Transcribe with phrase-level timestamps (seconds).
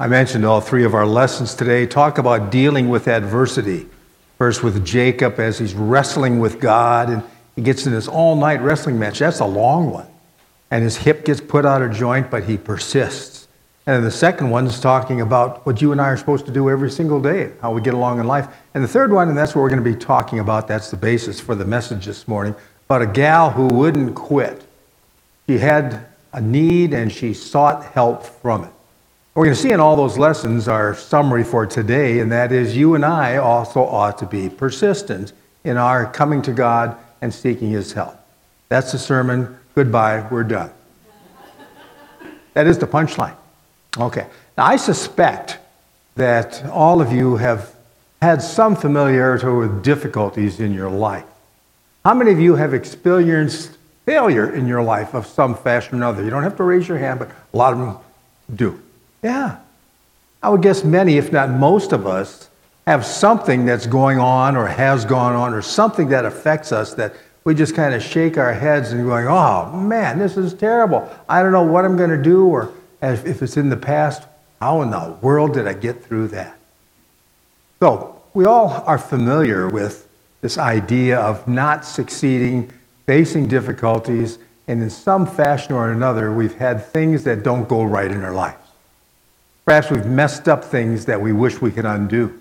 [0.00, 3.88] I mentioned all three of our lessons today talk about dealing with adversity.
[4.36, 7.24] First, with Jacob as he's wrestling with God, and
[7.56, 9.18] he gets in this all night wrestling match.
[9.18, 10.06] That's a long one.
[10.70, 13.48] And his hip gets put out of joint, but he persists.
[13.88, 16.52] And then the second one is talking about what you and I are supposed to
[16.52, 18.46] do every single day, how we get along in life.
[18.74, 20.96] And the third one, and that's what we're going to be talking about, that's the
[20.96, 22.54] basis for the message this morning,
[22.86, 24.62] about a gal who wouldn't quit.
[25.48, 28.70] She had a need and she sought help from it.
[29.38, 32.76] We're going to see in all those lessons our summary for today, and that is
[32.76, 35.32] you and I also ought to be persistent
[35.62, 38.16] in our coming to God and seeking His help.
[38.68, 39.56] That's the sermon.
[39.76, 40.26] Goodbye.
[40.28, 40.72] We're done.
[42.54, 43.36] That is the punchline.
[43.96, 44.26] Okay.
[44.56, 45.58] Now, I suspect
[46.16, 47.76] that all of you have
[48.20, 51.26] had some familiarity with difficulties in your life.
[52.04, 56.24] How many of you have experienced failure in your life of some fashion or another?
[56.24, 57.98] You don't have to raise your hand, but a lot of them
[58.56, 58.82] do.
[59.22, 59.58] Yeah.
[60.42, 62.48] I would guess many, if not most of us,
[62.86, 67.14] have something that's going on or has gone on or something that affects us that
[67.44, 71.08] we just kind of shake our heads and going, oh man, this is terrible.
[71.28, 72.46] I don't know what I'm going to do.
[72.46, 74.22] Or if it's in the past,
[74.60, 76.58] how in the world did I get through that?
[77.80, 80.08] So we all are familiar with
[80.40, 82.70] this idea of not succeeding,
[83.06, 88.10] facing difficulties, and in some fashion or another, we've had things that don't go right
[88.10, 88.67] in our lives.
[89.68, 92.40] Perhaps we've messed up things that we wish we could undo.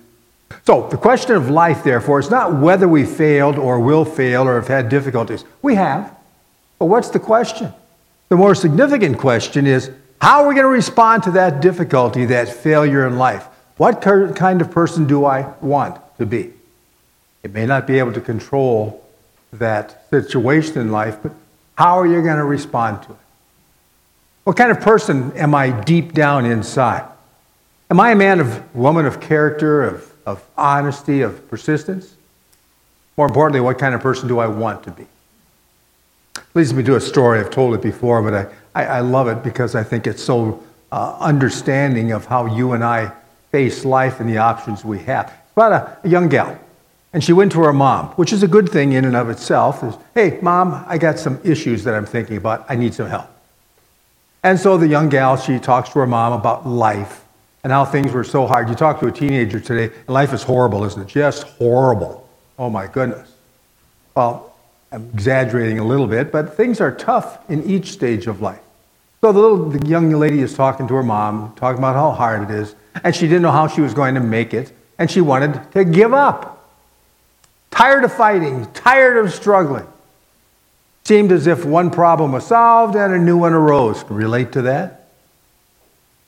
[0.63, 4.55] So, the question of life, therefore, is not whether we failed or will fail or
[4.55, 5.43] have had difficulties.
[5.61, 6.15] We have.
[6.79, 7.73] But what's the question?
[8.29, 12.47] The more significant question is how are we going to respond to that difficulty, that
[12.47, 13.45] failure in life?
[13.75, 16.53] What kind of person do I want to be?
[17.43, 19.05] It may not be able to control
[19.51, 21.33] that situation in life, but
[21.77, 23.17] how are you going to respond to it?
[24.45, 27.05] What kind of person am I deep down inside?
[27.89, 32.15] Am I a man of woman of character, of, of honesty, of persistence?
[33.15, 35.07] More importantly, what kind of person do I want to be?
[36.53, 37.39] Leads me to a story.
[37.39, 40.61] I've told it before, but I, I, I love it because I think it's so
[40.91, 43.11] uh, understanding of how you and I
[43.51, 45.27] face life and the options we have.
[45.27, 46.59] It's about a, a young gal.
[47.13, 49.81] And she went to her mom, which is a good thing in and of itself.
[49.83, 52.65] Is, hey, mom, I got some issues that I'm thinking about.
[52.67, 53.27] I need some help.
[54.43, 57.23] And so the young gal, she talks to her mom about life
[57.63, 58.69] and how things were so hard.
[58.69, 61.07] You talk to a teenager today, and life is horrible, isn't it?
[61.07, 62.27] Just horrible.
[62.57, 63.31] Oh my goodness.
[64.15, 64.55] Well,
[64.91, 68.61] I'm exaggerating a little bit, but things are tough in each stage of life.
[69.21, 72.49] So the little the young lady is talking to her mom, talking about how hard
[72.49, 75.21] it is, and she didn't know how she was going to make it, and she
[75.21, 76.71] wanted to give up.
[77.71, 79.87] Tired of fighting, tired of struggling.
[81.03, 84.03] Seemed as if one problem was solved and a new one arose.
[84.03, 85.09] Can relate to that?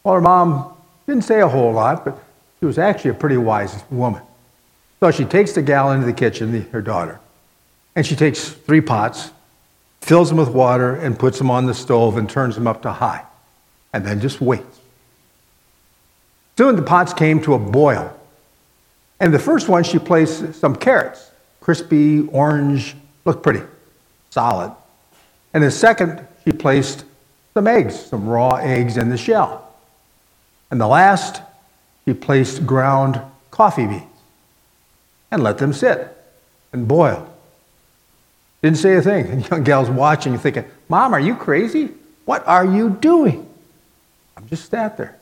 [0.03, 0.73] Well, her mom
[1.09, 2.17] didn't say a whole lot, but
[2.59, 4.21] she was actually a pretty wise woman.
[4.99, 7.19] So she takes the gal into the kitchen, the, her daughter,
[7.95, 9.31] and she takes three pots,
[10.01, 12.91] fills them with water, and puts them on the stove and turns them up to
[12.91, 13.25] high,
[13.91, 14.79] and then just waits.
[16.57, 18.15] Soon the pots came to a boil.
[19.19, 23.61] And the first one, she placed some carrots, crispy, orange, looked pretty,
[24.29, 24.73] solid.
[25.53, 27.03] And the second, she placed
[27.53, 29.68] some eggs, some raw eggs in the shell.
[30.71, 31.41] And the last,
[32.05, 33.21] he placed ground
[33.51, 34.03] coffee beans
[35.31, 36.15] and let them sit
[36.71, 37.27] and boil.
[38.61, 39.27] Didn't say a thing.
[39.27, 41.91] And young gal's watching thinking, Mom, are you crazy?
[42.25, 43.47] What are you doing?
[44.37, 45.17] I'm just sat there.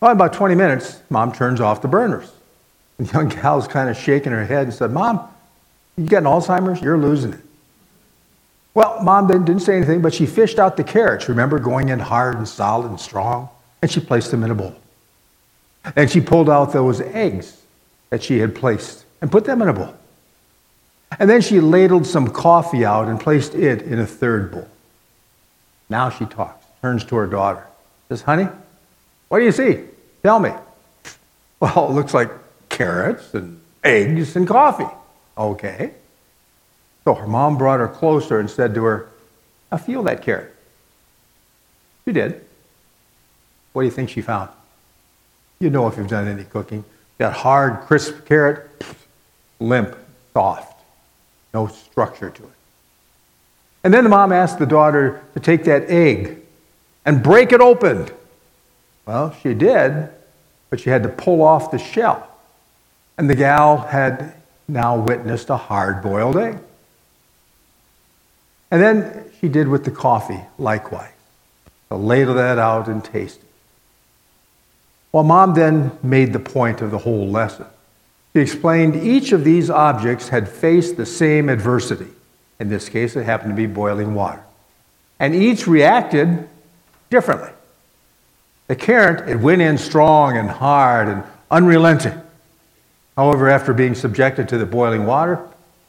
[0.00, 2.30] Well, in about 20 minutes, Mom turns off the burners.
[2.98, 5.28] The young gal's kind of shaking her head and said, Mom,
[5.96, 6.82] you getting Alzheimer's?
[6.82, 7.40] You're losing it.
[8.74, 11.98] Well, Mom then didn't say anything, but she fished out the carrots, remember, going in
[11.98, 13.48] hard and solid and strong
[13.82, 14.74] and she placed them in a bowl.
[15.94, 17.62] And she pulled out those eggs
[18.10, 19.94] that she had placed and put them in a bowl.
[21.18, 24.68] And then she ladled some coffee out and placed it in a third bowl.
[25.88, 27.64] Now she talks, turns to her daughter,
[28.08, 28.48] says, Honey,
[29.28, 29.80] what do you see?
[30.22, 30.50] Tell me.
[31.58, 32.30] Well, it looks like
[32.68, 34.94] carrots and eggs and coffee.
[35.38, 35.92] Okay.
[37.04, 39.08] So her mom brought her closer and said to her,
[39.72, 40.54] I feel that carrot.
[42.04, 42.44] She did.
[43.76, 44.48] What do you think she found?
[45.58, 46.82] You know if you've done any cooking.
[47.18, 48.70] That hard, crisp carrot,
[49.60, 49.94] limp,
[50.32, 50.82] soft,
[51.52, 52.48] no structure to it.
[53.84, 56.38] And then the mom asked the daughter to take that egg
[57.04, 58.08] and break it open.
[59.04, 60.08] Well, she did,
[60.70, 62.30] but she had to pull off the shell.
[63.18, 64.36] And the gal had
[64.66, 66.56] now witnessed a hard boiled egg.
[68.70, 71.12] And then she did with the coffee likewise.
[71.90, 73.46] So ladle that out and taste it.
[75.16, 77.64] Well, mom then made the point of the whole lesson.
[78.34, 82.08] She explained each of these objects had faced the same adversity.
[82.60, 84.44] In this case, it happened to be boiling water.
[85.18, 86.46] And each reacted
[87.08, 87.48] differently.
[88.66, 92.20] The carrot, it went in strong and hard and unrelenting.
[93.16, 95.40] However, after being subjected to the boiling water,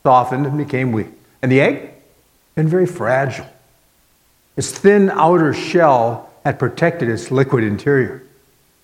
[0.03, 1.09] softened and became weak.
[1.41, 1.91] And the egg,
[2.55, 3.47] been very fragile.
[4.55, 8.23] Its thin outer shell had protected its liquid interior.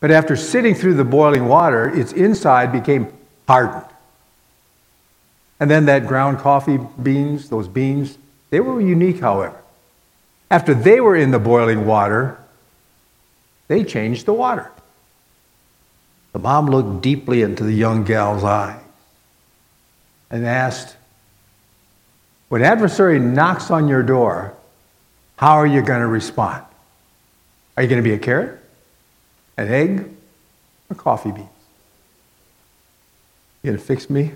[0.04, 3.08] But after sitting through the boiling water, its inside became
[3.48, 3.86] hardened.
[5.62, 8.18] And then that ground coffee beans, those beans,
[8.50, 9.56] they were unique, however.
[10.52, 12.38] After they were in the boiling water,
[13.70, 14.70] they changed the water.
[16.34, 18.82] The mom looked deeply into the young gal's eyes
[20.30, 20.98] and asked,
[22.50, 24.54] When adversary knocks on your door,
[25.38, 26.66] how are you going to respond?
[27.78, 28.60] Are you going to be a carrot,
[29.58, 30.10] an egg,
[30.90, 31.48] or coffee beans?
[33.62, 34.34] You to fix me?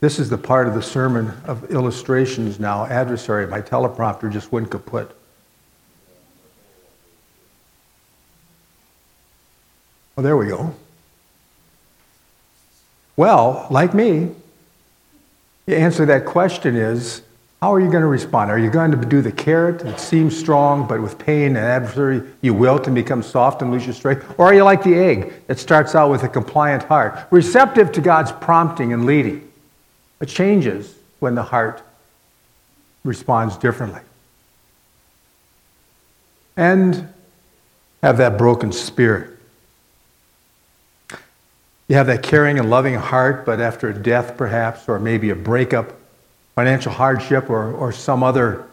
[0.00, 2.86] This is the part of the sermon of illustrations now.
[2.86, 5.10] Adversary, my teleprompter just went kaput.
[10.14, 10.74] Well, there we go.
[13.16, 14.30] Well, like me,
[15.66, 17.22] the answer to that question is
[17.60, 18.52] how are you going to respond?
[18.52, 22.28] Are you going to do the carrot that seems strong, but with pain and adversity
[22.40, 24.32] you wilt and become soft and lose your strength?
[24.38, 28.00] Or are you like the egg that starts out with a compliant heart, receptive to
[28.00, 29.50] God's prompting and leading,
[30.20, 31.82] but changes when the heart
[33.02, 34.02] responds differently?
[36.56, 37.08] And
[38.04, 39.36] have that broken spirit.
[41.88, 45.34] You have that caring and loving heart, but after a death, perhaps, or maybe a
[45.34, 45.97] breakup,
[46.58, 48.66] financial hardship or, or some other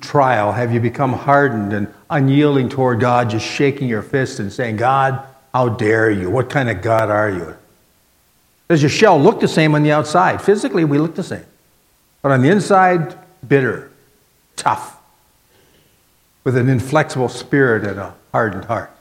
[0.00, 4.76] trial, have you become hardened and unyielding toward God, just shaking your fist and saying,
[4.76, 5.20] God,
[5.52, 6.30] how dare you?
[6.30, 7.56] What kind of God are you?
[8.68, 10.40] Does your shell look the same on the outside?
[10.40, 11.44] Physically, we look the same.
[12.22, 13.18] But on the inside,
[13.48, 13.90] bitter,
[14.54, 14.96] tough,
[16.44, 18.96] with an inflexible spirit and a hardened heart.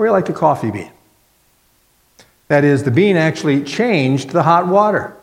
[0.00, 0.90] You like the coffee bean.
[2.48, 5.16] That is, the bean actually changed the hot water.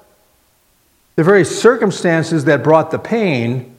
[1.15, 3.75] The very circumstances that brought the pain,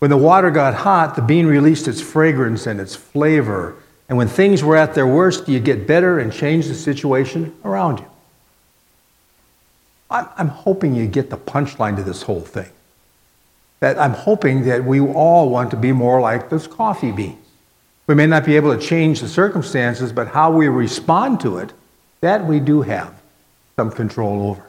[0.00, 3.76] when the water got hot, the bean released its fragrance and its flavor.
[4.08, 8.00] And when things were at their worst, you get better and change the situation around
[8.00, 8.06] you.
[10.10, 12.68] I'm hoping you get the punchline to this whole thing.
[13.80, 17.38] That I'm hoping that we all want to be more like those coffee beans.
[18.06, 21.72] We may not be able to change the circumstances, but how we respond to it,
[22.20, 23.14] that we do have
[23.76, 24.68] some control over.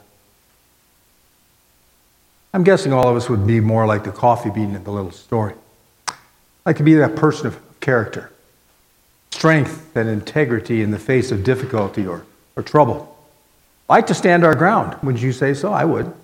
[2.54, 5.10] I'm guessing all of us would be more like the coffee bean in the little
[5.10, 5.54] story.
[6.64, 8.30] Like to be that person of character,
[9.32, 12.24] strength and integrity in the face of difficulty or,
[12.54, 13.18] or trouble.
[13.88, 14.96] Like to stand our ground.
[15.02, 15.72] Would you say so?
[15.72, 16.14] I would.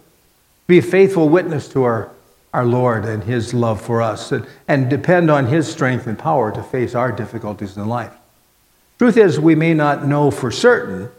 [0.69, 2.13] Be a faithful witness to our,
[2.55, 6.53] our Lord and His love for us and, and depend on His strength and power
[6.53, 8.13] to face our difficulties in life.
[8.99, 11.11] Truth is, we may not know for certain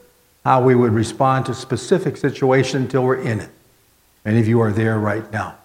[0.46, 3.50] how we would respond to a specific situation until we're in it.
[4.26, 5.56] Many of you are there right now.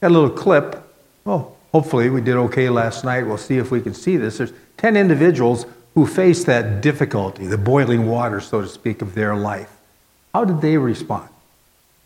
[0.00, 0.82] Got a little clip.
[1.24, 3.26] Well, hopefully we did okay last night.
[3.26, 4.38] We'll see if we can see this.
[4.38, 9.34] There's 10 individuals who faced that difficulty, the boiling water, so to speak, of their
[9.34, 9.76] life.
[10.32, 11.28] How did they respond?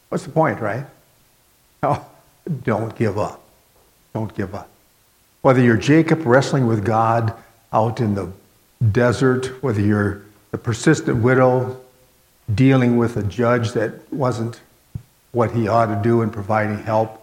[0.08, 0.84] What's the point, right?
[1.82, 2.04] Oh,
[2.64, 3.42] don't give up.
[4.12, 4.68] Don't give up.
[5.42, 7.34] Whether you're Jacob wrestling with God
[7.72, 8.32] out in the
[8.92, 11.80] desert, whether you're the persistent widow
[12.52, 14.60] dealing with a judge that wasn't
[15.36, 17.22] what he ought to do in providing help.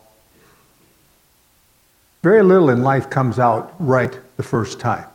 [2.21, 5.07] Very little in life comes out right the first time.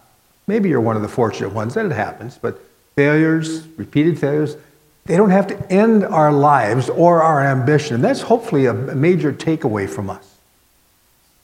[0.48, 2.60] Maybe you're one of the fortunate ones that it happens, but
[2.96, 4.56] failures, repeated failures,
[5.04, 7.94] they don't have to end our lives or our ambition.
[7.94, 10.36] And that's hopefully a major takeaway from us.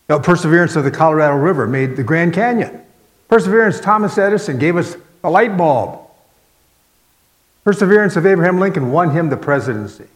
[0.09, 2.83] You perseverance of the Colorado River made the Grand Canyon.
[3.29, 6.01] Perseverance, Thomas Edison gave us a light bulb.
[7.63, 10.09] Perseverance of Abraham Lincoln won him the presidency.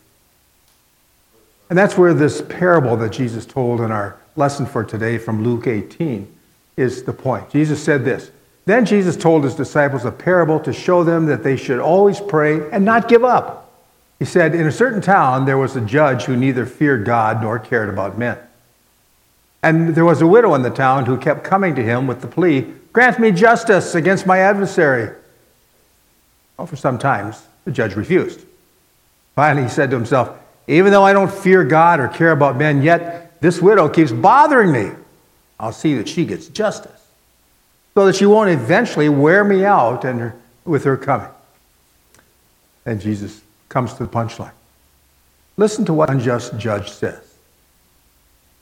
[1.69, 5.67] And that's where this parable that Jesus told in our lesson for today from Luke
[5.67, 6.33] 18
[6.77, 7.51] is the point.
[7.51, 8.31] Jesus said this
[8.65, 12.71] Then Jesus told his disciples a parable to show them that they should always pray
[12.71, 13.71] and not give up.
[14.19, 17.59] He said, In a certain town, there was a judge who neither feared God nor
[17.59, 18.39] cared about men.
[19.63, 22.29] And there was a widow in the town who kept coming to him with the
[22.29, 25.15] plea, Grant me justice against my adversary.
[26.57, 28.41] Well, for some times, the judge refused.
[29.35, 30.37] Finally, he said to himself,
[30.69, 34.71] even though I don't fear God or care about men, yet this widow keeps bothering
[34.71, 34.91] me.
[35.59, 36.93] I'll see that she gets justice.
[37.95, 41.31] so that she won't eventually wear me out and her, with her coming.
[42.87, 44.53] And Jesus comes to the punchline.
[45.57, 47.35] Listen to what unjust judge says.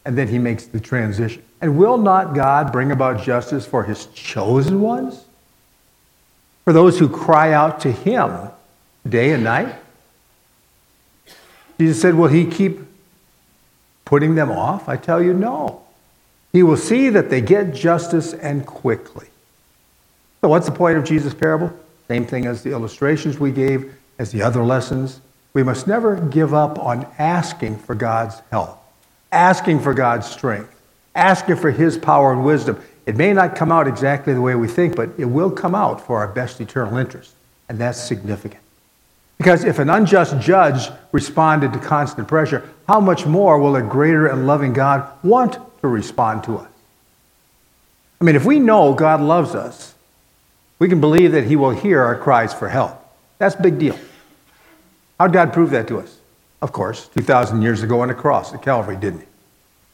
[0.07, 1.43] And then he makes the transition.
[1.61, 5.23] And will not God bring about justice for his chosen ones?
[6.65, 8.49] For those who cry out to him
[9.07, 9.75] day and night?
[11.79, 12.81] Jesus said, Will he keep
[14.05, 14.89] putting them off?
[14.89, 15.83] I tell you, no.
[16.53, 19.27] He will see that they get justice and quickly.
[20.41, 21.73] So, what's the point of Jesus' parable?
[22.09, 25.21] Same thing as the illustrations we gave, as the other lessons.
[25.53, 28.79] We must never give up on asking for God's help,
[29.33, 30.75] asking for God's strength,
[31.15, 32.81] asking for His power and wisdom.
[33.07, 36.05] It may not come out exactly the way we think, but it will come out
[36.07, 37.33] for our best eternal interest.
[37.69, 38.63] And that's significant.
[39.39, 44.27] Because if an unjust judge responded to constant pressure, how much more will a greater
[44.27, 46.69] and loving God want to respond to us?
[48.21, 49.95] I mean, if we know God loves us,
[50.79, 53.03] we can believe that He will hear our cries for help.
[53.39, 53.99] That's a big deal.
[55.19, 56.19] How'd God prove that to us?
[56.63, 59.27] Of course, 2,000 years ago on the cross at Calvary, didn't He?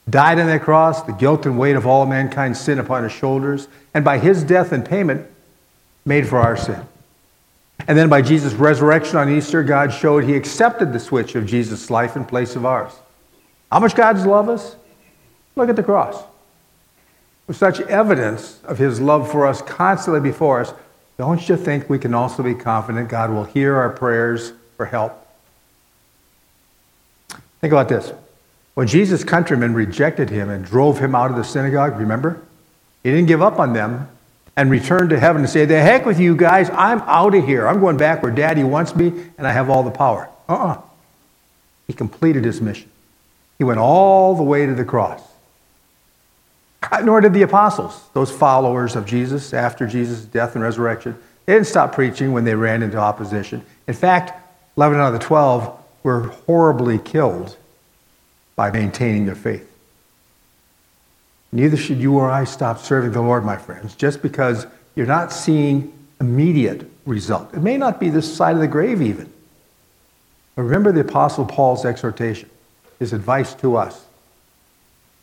[0.09, 3.69] Died on that cross, the guilt and weight of all mankind's sin upon His shoulders,
[3.95, 5.29] and by His death and payment,
[6.05, 6.85] made for our sin.
[7.89, 11.91] And then by Jesus' resurrection on Easter, God showed He accepted the switch of Jesus'
[11.91, 12.93] life in place of ours.
[13.71, 14.77] How much God's love us?
[15.57, 16.23] Look at the cross.
[17.47, 20.73] With such evidence of His love for us constantly before us,
[21.19, 25.27] don't you think we can also be confident God will hear our prayers for help?
[27.61, 28.13] Think about this.
[28.75, 32.41] When Jesus' countrymen rejected him and drove him out of the synagogue, remember?
[33.03, 34.09] He didn't give up on them
[34.57, 37.67] and return to heaven and say, The heck with you guys, I'm out of here.
[37.67, 40.29] I'm going back where daddy wants me and I have all the power.
[40.49, 40.73] Uh uh-uh.
[40.73, 40.81] uh
[41.87, 42.91] He completed his mission.
[43.59, 45.23] He went all the way to the cross.
[46.91, 51.17] Uh, nor did the apostles, those followers of Jesus after Jesus' death and resurrection.
[51.47, 53.65] They didn't stop preaching when they ran into opposition.
[53.87, 54.33] In fact,
[54.77, 57.57] 11 out of the 12 were horribly killed
[58.57, 59.72] by maintaining their faith.
[61.53, 65.33] Neither should you or I stop serving the Lord, my friends, just because you're not
[65.33, 67.53] seeing immediate result.
[67.53, 69.31] It may not be this side of the grave, even.
[70.57, 72.49] But remember the Apostle Paul's exhortation,
[72.99, 74.05] his advice to us.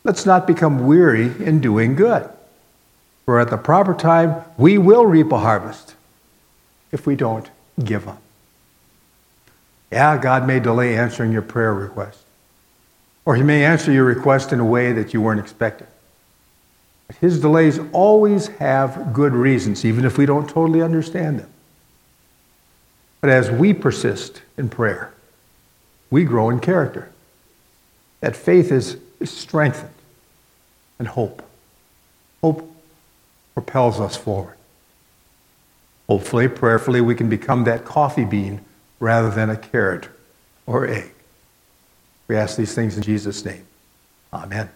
[0.04, 2.28] Let's not become weary in doing good.
[3.24, 5.94] For at the proper time, we will reap a harvest
[6.90, 7.48] if we don't
[7.82, 8.20] give up.
[9.92, 12.18] Yeah, God may delay answering your prayer request.
[13.24, 15.86] Or he may answer your request in a way that you weren't expecting.
[17.18, 21.50] His delays always have good reasons, even if we don't totally understand them.
[23.20, 25.12] But as we persist in prayer,
[26.10, 27.10] we grow in character.
[28.20, 29.94] That faith is, strengthened,
[30.98, 31.42] and hope.
[32.42, 32.70] Hope
[33.54, 34.56] propels us forward.
[36.08, 38.60] Hopefully, prayerfully, we can become that coffee bean
[38.98, 40.08] rather than a carrot
[40.66, 41.12] or egg.
[42.28, 43.66] We ask these things in Jesus' name.
[44.32, 44.70] Amen.